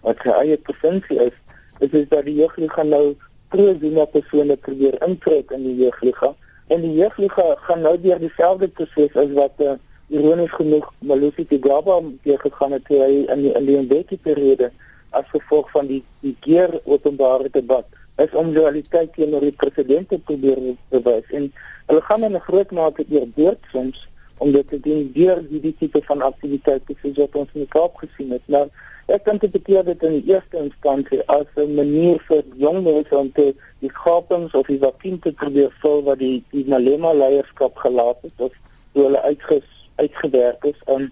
[0.05, 1.35] wat sy eie provinsie is,
[1.79, 3.15] is dit dat die jeugliga nou
[3.51, 6.31] pro-Zuma persone probeer intrek in die jeugliga
[6.71, 9.75] en die jeugliga gaan nou deur dieselfde proses as wat uh,
[10.11, 14.71] ironies genoeg Malusi Tigaba hier gegaan het hy in die in die Mbeki periode
[15.17, 20.19] as gevolg van die die keer openbare debat is om loyaliteit teenoor die president te
[20.29, 20.61] probeer
[20.95, 21.51] bewys en
[21.89, 24.07] hulle gaan in 'n groot mate eer beurt soms
[24.41, 27.73] om dit te doen deur die, die tipe van aktiwiteite soos wat ons in die
[27.75, 28.45] Kaap gesien het.
[28.49, 28.65] Nou
[29.11, 33.17] ek dink dit beteken dit in die eerste instansie as 'n manier vir jong mense
[33.17, 33.51] om te
[33.83, 38.45] die gapings of die vakuum te probeer vul wat die die Malema leierskap gelaat het
[38.47, 38.53] of
[38.93, 41.11] hulle uitges uitgewerk is um,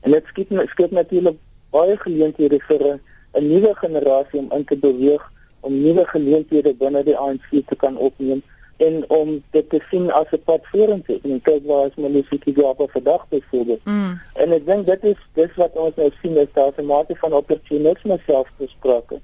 [0.00, 1.38] en dit skep skep natuurlik
[1.70, 5.22] baie geleenthede vir 'n nuwe generasie om in te beweeg
[5.60, 8.42] om nuwe geleenthede binne die ANC te kan opneem
[8.76, 11.18] en om dit te sien as 'n pad vorentoe.
[11.22, 13.84] En kyk waar is Malisiki Gaba op vandag byvoorbeeld.
[13.84, 14.20] Mm.
[14.32, 17.32] En ek dink dit is dis wat ons nou sien is daar 'n mate van
[17.32, 19.20] opportunisme self gesproke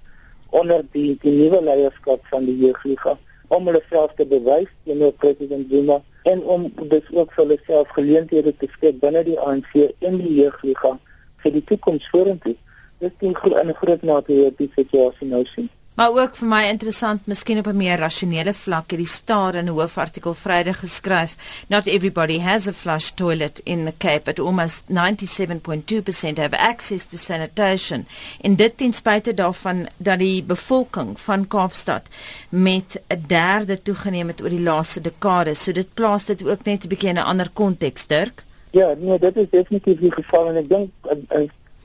[0.51, 5.67] onder die die nuwe leierskap van die jeugliga om hulle self te bewys teenoor president
[5.71, 10.19] Zuma en om dus ook vir hulle self geleenthede te skep binne die ANC en
[10.19, 10.99] die jeugliga
[11.43, 12.57] vir die toekoms vorentoe.
[12.99, 15.71] Dit is 'n groot mate hier die situasie nou sien.
[15.95, 19.65] Maar ook vir my interessant, miskien op 'n meer rasionele vlak, het die staar in
[19.65, 24.85] 'n hoofartikel Vrydag geskryf, not everybody has a flush toilet in the Cape, but almost
[24.89, 28.07] 97.2% have access to sanitation.
[28.41, 32.09] En dit ten spyte daarvan dat die bevolking van Kaapstad
[32.49, 35.55] met 'n derde toegeneem het oor die laaste dekade.
[35.55, 38.45] So dit plaas dit ook net 'n bietjie in 'n ander konteks, Dirk.
[38.71, 40.91] Ja, nee, dit is definitief die geval en ek dink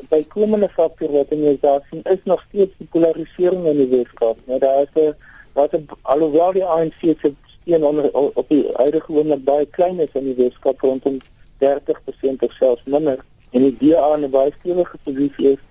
[0.10, 4.38] bykomende faktor wat in jou daar sien is nog steeds die polarisering in die Weskaap.
[4.46, 5.16] Nou daar is 'n
[5.54, 10.14] wat er, alhoewel die ANC se steun onder op die huidige oomblik baie klein is
[10.14, 11.18] in die Weskaap rondom
[11.58, 13.20] 30% of selfs minder
[13.52, 15.62] en die DA 'n baie stewige posisie is,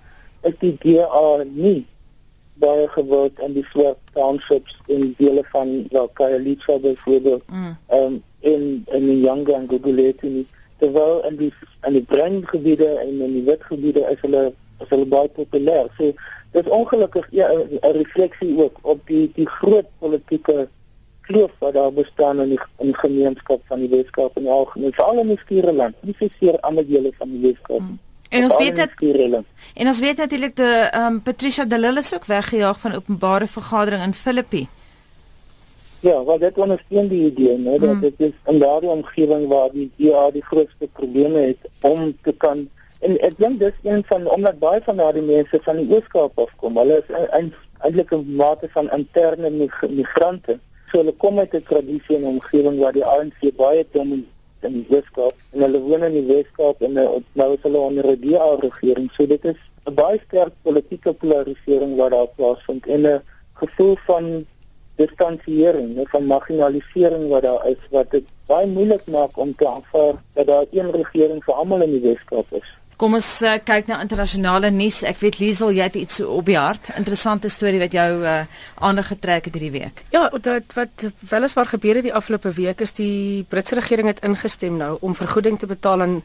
[0.42, 1.86] is die DA nie
[2.54, 7.42] baie gewild in die swart townships in dele van wel Khayelitsha byvoorbeeld.
[7.46, 7.76] Mm.
[7.88, 10.46] Um in in die Younger and Guguleti nie
[10.84, 11.52] terwyl in die
[11.88, 14.44] in die breingebiede en in die witgebiede is hulle
[14.82, 15.90] is hulle baie populêr.
[15.98, 16.12] So
[16.54, 20.68] dit is ongelukkig ja, 'n refleksie ook op die die groot politieke
[21.26, 25.18] kloof wat daar bestaan in die in die gemeenskap van die Weskaap en algemeen veral
[25.18, 27.78] in die Skiereiland, nie seker ander dele van die Weskaap.
[27.78, 27.98] Hmm.
[28.28, 28.90] En ons weet dat
[29.74, 33.46] En ons weet natuurlik dat ehm um, Patricia de Lille is ook weggejaag van openbare
[33.46, 34.68] vergadering in Filippi.
[36.04, 38.00] Ja, wat dit ondersteun die idee, né, dat mm.
[38.00, 42.66] dit is in daardie omgewing waar die DA die grootste probleme het om te kan
[43.04, 46.76] en ek dink dis een van omdat baie van daardie mense van die Ooskaap afkom.
[46.80, 49.50] Hulle is eintlik 'n mate van interne
[49.88, 50.58] migrante.
[50.90, 54.96] So hulle kom uit 'n tradisie en omgewing waar die ANC baie domineer in die
[54.96, 56.92] Ooskaap en hulle woon in die Weskaap en
[57.32, 59.10] nou is hulle onder 'n DA regering.
[59.16, 63.22] So dit is 'n baie sterk politieke polarisering wat daar plaasvind en 'n
[63.54, 64.46] gevoel van
[65.00, 70.16] distansiering, net van marginalisering wat daar is wat dit baie moeilik maak om te aanvaar
[70.38, 72.72] dat daar een regering vir almal in die Weskaap is.
[72.94, 75.00] Kom ons uh, kyk na internasionale nuus.
[75.02, 76.92] Ek weet Liesel, jy het iets op die hart.
[76.94, 78.44] Interessante storie wat jou uh,
[78.86, 80.04] aandag getrek het hierdie week.
[80.14, 84.78] Ja, dat wat weliswaar gebeur het die afgelope week is die Britse regering het ingestem
[84.78, 86.20] nou om vergoeding te betaal aan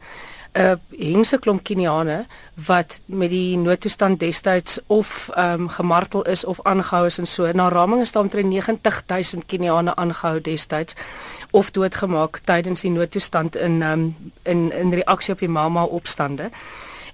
[0.52, 2.26] 'n uh, hengse klomp Keniane
[2.66, 7.52] wat met die noodtoestand destyds of ehm um, gemartel is of aangehou is en so.
[7.52, 10.94] Na raming is daar omtrent 90000 Keniane aangehou destyds
[11.50, 16.50] of doodgemaak tydens die noodtoestand in ehm um, in in reaksie op die Mama opstande.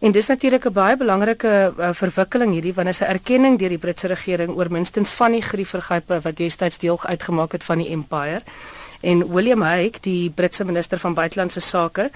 [0.01, 3.79] En dis natuurlik 'n baie belangrike uh, verwikkeling hierdie want is 'n erkenning deur die
[3.79, 8.43] Britse regering oor minstens van die griefvergrype wat destyds deel uitgemaak het van die empire.
[9.01, 12.11] En William Hague, die Britse minister van buitelandse sake,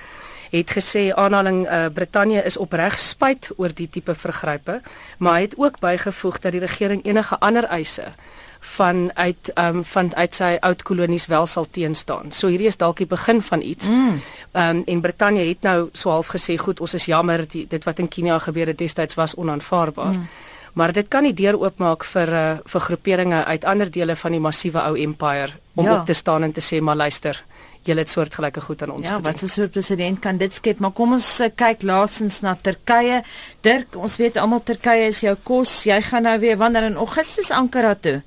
[0.50, 4.80] het gesê aanhaling uh, Brittanje is opreg spyt oor die tipe vergrype,
[5.18, 8.12] maar hy het ook bygevoeg dat die regering enige ander eise
[8.60, 12.32] van uit ehm um, van uit sy oud kolonies wel sal teenstaan.
[12.32, 13.88] So hierdie is dalk die begin van iets.
[13.88, 14.20] Ehm mm.
[14.52, 17.98] um, en Brittanje het nou so half gesê, goed, ons is jammer die, dit wat
[17.98, 20.12] in Kenia gebeur het destyds was onaanvaarbaar.
[20.12, 20.28] Mm.
[20.72, 24.40] Maar dit kan nie deur oopmaak vir uh, vir groeperinge uit ander dele van die
[24.40, 25.98] massiewe ou empire om ja.
[25.98, 27.44] op te staan en te sê maar luister,
[27.88, 29.24] julle het soortgelyke goed aan ons ja, gedoen.
[29.24, 32.56] Ja, wat 'n soort president kan dit skep, maar kom ons uh, kyk laasens na
[32.62, 33.22] Turkye.
[33.60, 35.84] Dirk, ons weet almal Turkye is jou kos.
[35.84, 38.22] Jy gaan nou weer wanneer in Augustus Ankara toe?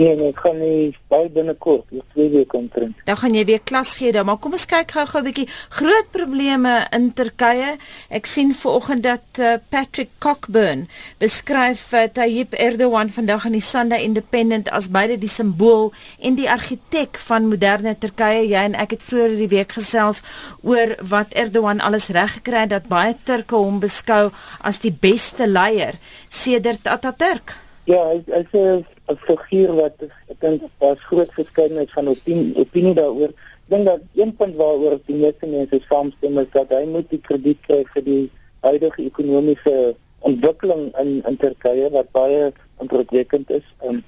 [0.00, 2.96] Nee, nee, ek gaan nie baie binnekort, dis twee weke omtrent.
[3.04, 6.08] Dan gaan jy weer klas gee dan, maar kom ons kyk gou-gou 'n bietjie groot
[6.16, 7.74] probleme in Turkye.
[8.08, 10.88] Ek sien vanoggend dat uh, Patrick Cockburn
[11.20, 16.48] beskryf uh, Tayyip Erdogan vandag in die Sunday Independent as beide die simbool en die
[16.48, 18.48] argitek van moderne Turkye.
[18.48, 20.22] Jy en ek het vroeër die week gesels
[20.62, 24.30] oor wat Erdogan alles reg gekry het dat baie Turke hom beskou
[24.64, 27.60] as die beste leier sedert Atatürk.
[27.84, 28.64] Ja, hy hy sê
[29.10, 33.32] 'n figuur wat ek dink daar's groot verskeidenheid van opinie opinie daaroor.
[33.64, 37.20] Ek dink dat een punt waaroor die meeste mense saamstem is dat hy moet die
[37.20, 43.66] krediet kry vir die huidige ekonomiese ontwikkeling in in Turkye wat baie indrukwekkend is.
[43.86, 44.02] Um,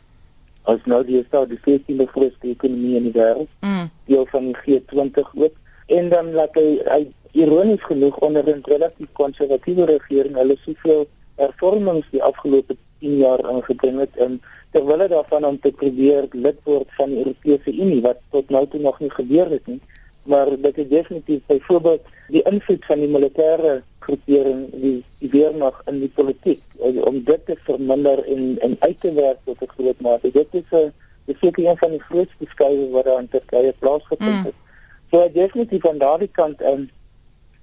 [0.71, 3.51] as nou die staat die 14de grootste ekonomie in die wêreld.
[3.67, 3.89] Mm.
[4.07, 5.57] Deel van die G20 ook.
[5.87, 7.01] En dan laat hy, hy
[7.33, 14.01] ironies genoeg onder 'n relatief konservatiewe regering hulle soveel hervormings die afgelope 10 jaar ingebring
[14.01, 14.41] het en
[14.73, 18.65] terwyl hulle daarvan om te probeer lid word van die Europese Unie wat tot nou
[18.73, 19.81] toe nog nie gebeur het nie
[20.23, 23.73] maar dit is definitief byvoorbeeld die invloed van die militêre
[24.07, 29.01] groepering die die weermag in die politiek eh, om dit te verminder en en uit
[29.01, 30.93] te werk tot 'n groot mate dit is 'n
[31.25, 35.11] dis seker een van die grootste skuwe wat daar in Turkye plaasgevind het mm.
[35.11, 36.91] so definitief aan daardie kant um,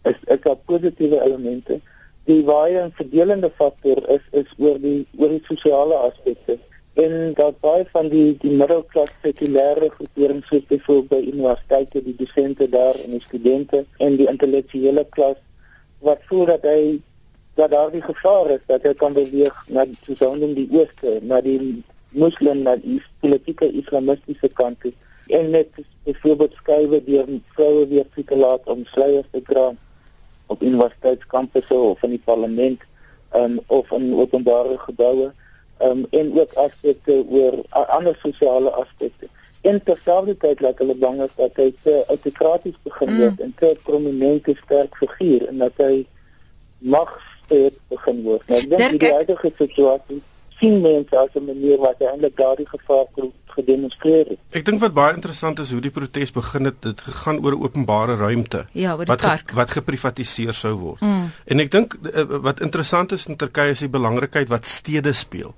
[0.04, 1.80] is is daar positiewe elemente
[2.30, 6.60] die baie verdelende faktor is is oor die oor die sosiale aspekte.
[7.04, 12.70] En dat baie van die die middelklas sekulêre groeperings soos byvoorbeeld by universiteite die dosente
[12.70, 15.40] daar en die studente en die intellektuele klas
[16.06, 17.00] wat voel dat hy
[17.60, 21.42] dat daar die gevaar is dat hy kan beweeg na soonde in die ooste na
[21.42, 21.60] die
[22.24, 24.90] moslim na die politieke islamistiese kant
[25.40, 29.70] en net byvoorbeeld skrywe deur vroue weer te laat om sluiers te dra
[30.50, 32.82] op universiteitskampusse of in die parlement
[33.36, 35.32] um, of in openbare geboue
[35.82, 39.30] um, en ook aspekte oor ander sosiale aspekte.
[39.62, 43.46] En terselfdertyd laat hulle bang is dat hy te autokraties begin word mm.
[43.46, 46.06] en te prominente sterk figuur en dat hy
[46.78, 47.18] mag
[47.50, 48.46] begin word.
[48.48, 50.22] Nou, ek dink die huidige situasie
[50.60, 53.08] sien mense as 'n manier wat eintlik daardie gevaar
[53.56, 54.40] gedemonstreer het.
[54.56, 58.16] Ek dink wat baie interessant is hoe die protes begin het, dit gegaan oor openbare
[58.20, 61.02] ruimte ja, wat ge, wat geprivatiseer sou word.
[61.06, 61.32] Mm.
[61.46, 65.56] En ek dink eh, wat interessant is in Turkye is die belangrikheid wat stede speel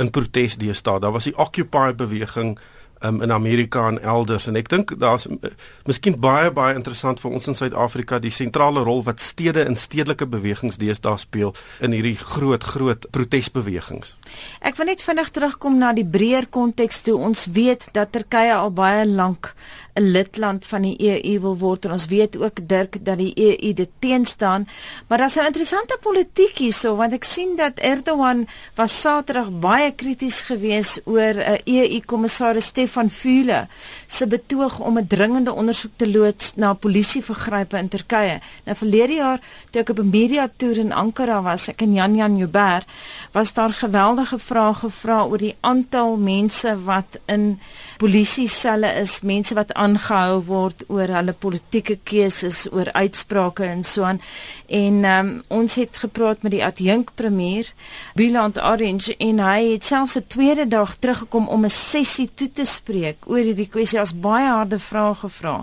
[0.00, 1.00] in protes deesdae.
[1.00, 2.56] Daar was die Occupy beweging
[3.04, 4.46] um, in Amerika en elders.
[4.46, 5.52] En ek dink daar's uh,
[5.88, 10.26] miskien baie baie interessant vir ons in Suid-Afrika die sentrale rol wat stede en stedelike
[10.26, 14.16] bewegings deesdae speel in hierdie groot groot protesbewegings.
[14.64, 17.16] Ek wil net vinnig terugkom na die breër konteks toe.
[17.18, 19.54] Ons weet dat Turkye al baie lank
[19.94, 23.72] 'n lidland van die EU wil word en ons weet ook Dirk dat die EU
[23.72, 24.66] dit teenstaan.
[25.06, 30.40] Maar daar's 'n interessante politiek hierso want ek sien dat Erdogan was Saterdag baie krities
[30.42, 33.66] geweest oor 'n EU kommissaris Stefan Füle
[34.06, 38.40] se betoog om 'n dringende ondersoek te loods na polisievergrype in Turkye.
[38.64, 42.14] Nou verlede jaar toe ek op 'n media toer in Ankara was, ek en Jan
[42.14, 42.86] Jan Joubert,
[43.32, 47.60] was daar geweldige vrae gevra oor die aantal mense wat in
[47.96, 54.02] polisie selle is, mense wat aangehou word oor hulle politieke keuses, oor uitsprake en so
[54.02, 54.20] aan.
[54.66, 57.72] En um, ons het gepraat met die adjunk premier,
[58.14, 62.64] Bülent Orange en hy het selfs 'n tweede dag teruggekom om 'n sessie toe te
[62.84, 65.54] spreek oor hierdie kwessie as baie harde vrae gevra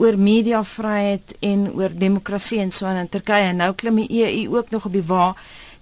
[0.00, 4.72] oor mediavryheid en oor demokrasie en so in Turkye en nou klim die EU ook
[4.72, 5.34] nog op die wa.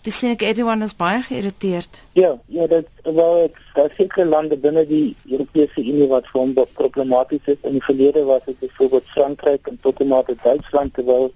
[0.03, 2.01] Dis sien ek everyone is baie geïrriteerd.
[2.17, 6.55] Ja, ja, dit wel ek daar seker lande binne die Europese Unie wat vir hom
[6.79, 7.61] problematies is.
[7.69, 11.31] In die verlede was dit byvoorbeeld Frankryk en tot en met Duitsland terwyl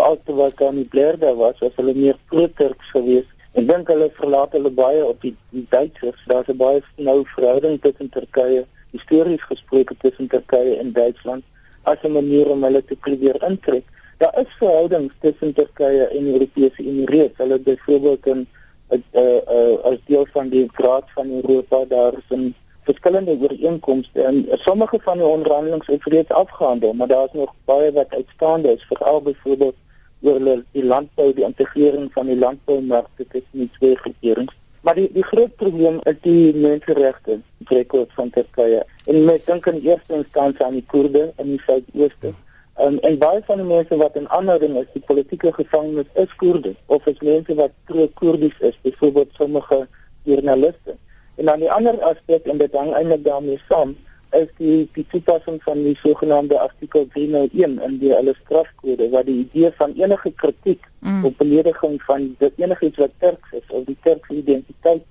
[0.00, 3.32] alteewel kan nie Blair daar was, was hulle meer pro-Turks geweest.
[3.52, 6.20] Ek dink hulle verlaat hulle baie op die, die Duitsers.
[6.30, 11.44] Daar's 'n baie nou verhouding tussen Turkye histories gesproke tussen Turkye en Duitsland
[11.82, 13.84] as 'n manier om hulle te probeer intrek.
[14.18, 17.38] Daar is verhoudings tussen Turkye en die Europese Unie reeds.
[17.38, 18.46] Hulle byvoorbeeld in
[18.90, 24.46] uh, uh, as deel van die Raad van Europa daar is 'n verskillende ooreenkomste en
[24.50, 28.82] sommige van die onderhandelinge het reeds afgehandel, maar daar is nog baie wat uitstaande is,
[28.82, 29.76] veral byvoorbeeld
[30.20, 35.24] oor die landbou, die integrering van die landboumarkte tussen die twee regerings Maar die die
[35.24, 38.84] groot probleem is die menseregte rekord van Turkye.
[39.06, 42.34] En met dink in eerste instansie aan die Koerde in die suidooste.
[42.80, 46.74] Um, en baie van die mense wat in aanhouding is, die politieke gevangenes is Koerde
[46.86, 49.86] of is mense wat pro-Koerdies is, byvoorbeeld sommige
[50.22, 50.96] joernaliste.
[51.36, 53.96] En dan die ander aspek en dit hang eintlik daarmee saam,
[54.36, 59.38] is die die toepassing van die sogenaamde artikel 301 in die hulle strafkode wat die
[59.44, 61.24] idee van enige kritiek mm.
[61.24, 65.06] op belediging van enigiets wat Turks is of die Turkse identiteit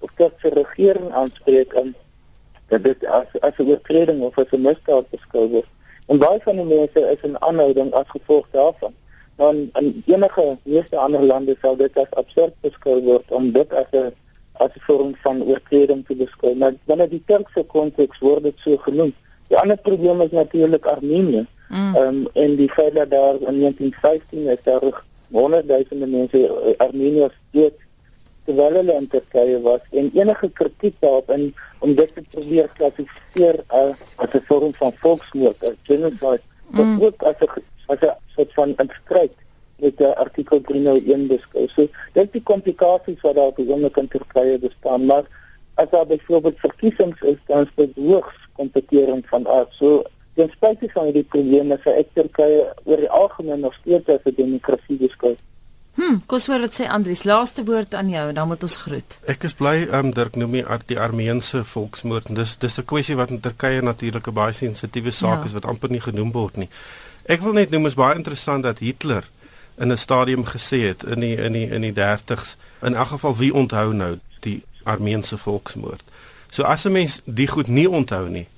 [0.00, 1.94] of Turkse regering aanspreek en
[2.68, 5.70] dat dit as as 'n oortreding of as 'n misdaad beskou word.
[6.06, 8.94] En baie van die mense is in aanhouding as gevolg daarvan.
[9.36, 13.90] Dan in enige meeste ander lande sou dit as absurd beskou word om dit as
[13.92, 14.12] 'n
[14.52, 16.54] as 'n vorm van oortreding te beskou.
[16.56, 19.14] Maar binne die Turkse konteks word dit so genoem.
[19.48, 21.46] Die ander probleem is natuurlik Armenië.
[21.68, 21.94] Mm.
[21.96, 22.26] Ehm mm.
[22.26, 27.72] um, en die feit dat daar in 1915 is daar honderdduisende mense eh, Armeniërs dood
[28.44, 33.62] terwyl hulle in Turkye was en enige kritiek daarop in om dit te probeer klassifiseer
[33.70, 37.02] uh, as 'n vorm van volksmoord, 'n genocide, mm.
[37.02, 39.30] ook as 'n as 'n soort van inskryf
[39.76, 41.68] met die artikel 301 beskou.
[41.68, 45.24] So dit die komplikasies wat daar op die oomblik in Turkye bestaan, maar
[45.74, 49.72] as daar byvoorbeeld verkiesings is, dan is dit hoogs kompeterend van aard.
[49.72, 54.24] So ten spyte van die probleme vir ek Turkye oor die algemeen nog steeds as
[54.24, 55.34] 'n demokrasie beskou.
[55.94, 59.18] Hm, kos wat sê Andries, laaste woord aan jou en dan moet ons groet.
[59.30, 62.34] Ek is bly um Dirk noem die, die Armeense volksmoord.
[62.34, 65.44] Dis dis 'n kwessie wat in Turkye natuurlik 'n baie sensitiewe saak ja.
[65.44, 66.68] is wat amper nie genoem word nie.
[67.26, 69.24] Ek wil net noem is baie interessant dat Hitler
[69.78, 73.36] in 'n stadium gesê het in die in die in die 30s in elk geval
[73.36, 76.02] wie onthou nou die Armeense volksmoord.
[76.50, 78.48] So as 'n mens die goed nie onthou nie,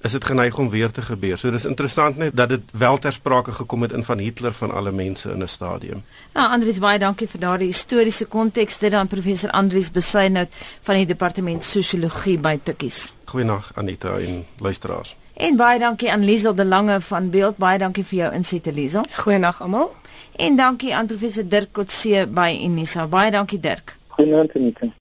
[0.00, 1.38] is dit geneig om weer te gebeur.
[1.38, 4.70] So dis interessant net dat dit wel ter sprake gekom het in van Hitler van
[4.70, 6.04] alle mense in 'n stadium.
[6.34, 10.48] Ja, Andries baie dankie vir daardie historiese konteks dit aan professor Andries Besuinhout
[10.80, 13.12] van die departement sosiologie by Tikkies.
[13.24, 15.16] Goeienaand Anita en luisteraars.
[15.34, 17.56] En baie dankie aan Liesel de Lange van Beeld.
[17.56, 19.04] Baie dankie vir jou insette Liesel.
[19.12, 19.94] Goeienaand almal.
[20.36, 23.06] En dankie aan professor Dirk Kotse by Unisa.
[23.06, 23.96] Baie dankie Dirk.
[24.08, 24.96] Goeienaand Anita.